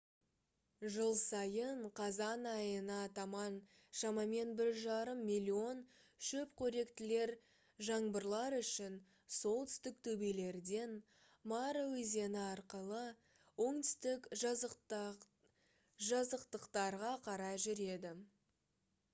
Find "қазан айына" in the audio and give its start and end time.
1.97-3.01